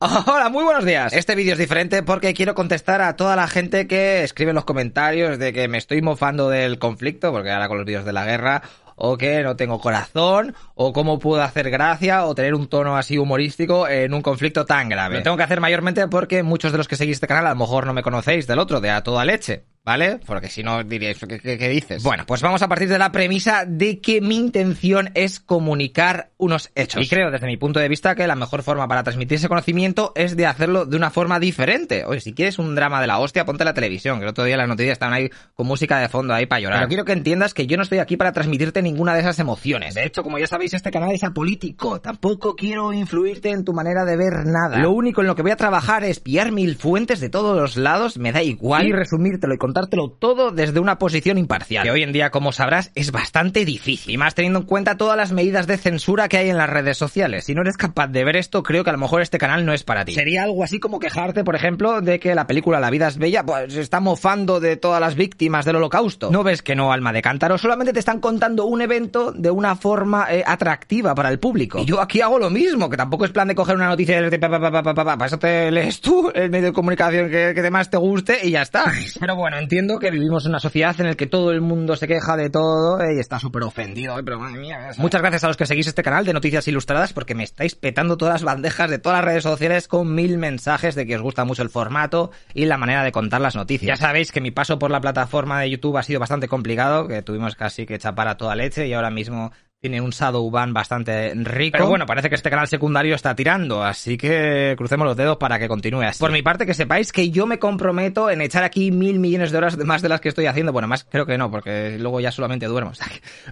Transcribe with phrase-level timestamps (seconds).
[0.26, 1.12] Hola, muy buenos días.
[1.12, 4.64] Este vídeo es diferente porque quiero contestar a toda la gente que escribe en los
[4.64, 8.24] comentarios de que me estoy mofando del conflicto, porque ahora con los vídeos de la
[8.24, 8.62] guerra,
[8.96, 13.18] o que no tengo corazón, o cómo puedo hacer gracia, o tener un tono así
[13.18, 15.18] humorístico en un conflicto tan grave.
[15.18, 17.56] Lo tengo que hacer mayormente porque muchos de los que seguís este canal a lo
[17.56, 19.64] mejor no me conocéis del otro, de a toda leche.
[19.82, 20.20] ¿Vale?
[20.26, 22.02] Porque si no diréis, ¿qué, qué, dices?
[22.02, 26.70] Bueno, pues vamos a partir de la premisa de que mi intención es comunicar unos
[26.74, 27.04] hechos.
[27.04, 30.12] Y creo, desde mi punto de vista, que la mejor forma para transmitir ese conocimiento
[30.16, 32.04] es de hacerlo de una forma diferente.
[32.04, 34.56] Oye, si quieres un drama de la hostia, ponte la televisión, que el otro día
[34.56, 36.78] las noticias estaban ahí con música de fondo ahí para llorar.
[36.80, 39.94] Pero quiero que entiendas que yo no estoy aquí para transmitirte ninguna de esas emociones.
[39.94, 42.00] De hecho, como ya sabéis, este canal es apolítico.
[42.00, 44.78] Tampoco quiero influirte en tu manera de ver nada.
[44.78, 47.76] Lo único en lo que voy a trabajar es pillar mil fuentes de todos los
[47.76, 51.84] lados, me da igual, y resumírtelo y contártelo todo desde una posición imparcial.
[51.84, 54.14] Que hoy en día, como sabrás, es bastante difícil.
[54.14, 56.96] Y más teniendo en cuenta todas las medidas de censura que hay en las redes
[56.96, 57.44] sociales.
[57.44, 59.74] Si no eres capaz de ver esto, creo que a lo mejor este canal no
[59.74, 60.14] es para ti.
[60.14, 63.44] Sería algo así como quejarte, por ejemplo, de que la película La vida es bella,
[63.44, 66.30] pues está mofando de todas las víctimas del holocausto.
[66.30, 67.58] ¿No ves que no, alma de cántaro?
[67.58, 71.80] Solamente te están contando un evento de una forma eh, atractiva para el público.
[71.80, 74.30] Y yo aquí hago lo mismo, que tampoco es plan de coger una noticia de
[74.40, 78.52] para eso te lees tú el medio de comunicación que, que más te guste y
[78.52, 78.84] ya está.
[79.20, 82.06] Pero bueno, entiendo que vivimos en una sociedad en la que todo el mundo se
[82.06, 84.14] queja de todo y está súper ofendido.
[84.24, 87.34] Pero madre mía, Muchas gracias a los que seguís este canal de Noticias Ilustradas porque
[87.34, 91.06] me estáis petando todas las bandejas de todas las redes sociales con mil mensajes de
[91.06, 93.98] que os gusta mucho el formato y la manera de contar las noticias.
[93.98, 97.22] Ya sabéis que mi paso por la plataforma de YouTube ha sido bastante complicado, que
[97.22, 100.10] tuvimos casi que chapar a toda leche y ahora mismo tiene un
[100.52, 101.78] ban bastante rico.
[101.78, 105.58] Pero bueno, parece que este canal secundario está tirando, así que crucemos los dedos para
[105.58, 106.20] que continúe así.
[106.20, 109.58] Por mi parte, que sepáis que yo me comprometo en echar aquí mil millones de
[109.58, 110.72] horas más de las que estoy haciendo.
[110.72, 112.92] Bueno, más creo que no, porque luego ya solamente duermo.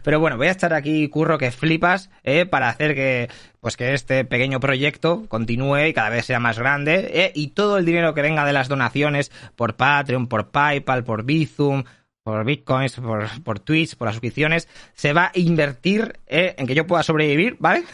[0.02, 3.94] Pero bueno, voy a echar aquí curro que flipas, eh, para hacer que, pues que
[3.94, 8.12] este pequeño proyecto continúe y cada vez sea más grande, eh, y todo el dinero
[8.12, 11.84] que venga de las donaciones por Patreon, por PayPal, por Bizum,
[12.28, 16.74] por bitcoins, por, por Twitch, por las suscripciones, se va a invertir eh, en que
[16.74, 17.84] yo pueda sobrevivir, ¿vale?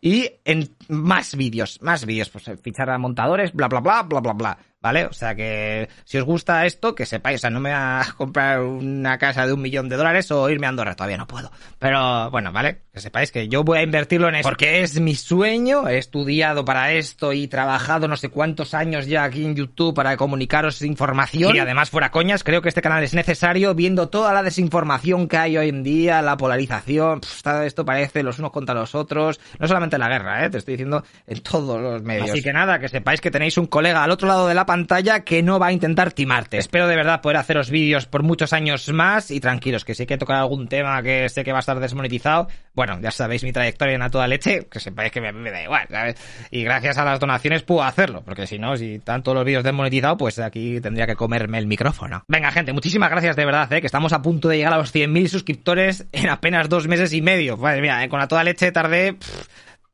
[0.00, 4.32] Y en más vídeos, más vídeos, pues fichar a montadores, bla, bla, bla, bla, bla,
[4.32, 4.58] bla.
[4.82, 5.06] ¿Vale?
[5.06, 8.06] O sea que si os gusta esto, que sepáis, o sea, no me voy a
[8.16, 11.50] comprar una casa de un millón de dólares o irme a Andorra, todavía no puedo.
[11.78, 12.82] Pero bueno, ¿vale?
[12.92, 16.64] Que sepáis que yo voy a invertirlo en eso, porque es mi sueño, he estudiado
[16.64, 21.56] para esto y trabajado no sé cuántos años ya aquí en YouTube para comunicaros información
[21.56, 25.36] y además fuera coñas, creo que este canal es necesario viendo toda la desinformación que
[25.36, 29.68] hay hoy en día, la polarización, todo esto parece los unos contra los otros, no
[29.68, 30.50] solamente en la guerra, ¿eh?
[30.50, 32.30] Te estoy diciendo en todos los medios.
[32.30, 35.20] Así que nada, que sepáis que tenéis un colega al otro lado de la pantalla
[35.20, 36.56] que no va a intentar timarte.
[36.56, 40.06] Espero de verdad poder haceros vídeos por muchos años más y tranquilos, que si hay
[40.06, 43.52] que tocar algún tema que sé que va a estar desmonetizado, bueno, ya sabéis mi
[43.52, 46.16] trayectoria en a toda leche, que sepáis que me, me da igual, ¿sabes?
[46.50, 50.16] Y gracias a las donaciones puedo hacerlo, porque si no, si todos los vídeos desmonetizados,
[50.16, 52.24] pues aquí tendría que comerme el micrófono.
[52.28, 53.82] Venga, gente, muchísimas gracias de verdad, ¿eh?
[53.82, 57.20] que estamos a punto de llegar a los 100.000 suscriptores en apenas dos meses y
[57.20, 57.58] medio.
[57.58, 58.08] Madre mía, ¿eh?
[58.08, 59.18] con a toda leche tardé...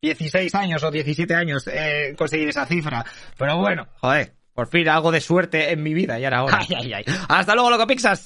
[0.00, 3.04] 16 años o 17 años eh, conseguir esa cifra.
[3.36, 6.58] Pero bueno, joder, por fin algo de suerte en mi vida y ahora.
[6.58, 7.04] Ay, ay, ay.
[7.28, 8.16] Hasta luego, loco Pixas.